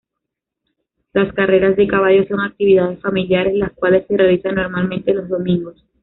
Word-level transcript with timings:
Las 1.13 1.31
carreras 1.35 1.75
de 1.75 1.85
caballos 1.87 2.27
son 2.27 2.39
actividades 2.41 2.99
familiares, 3.01 3.53
las 3.53 3.71
cuales 3.73 4.07
se 4.07 4.17
realizan 4.17 4.55
normalmente 4.55 5.13
los 5.13 5.29
domingos. 5.29 5.75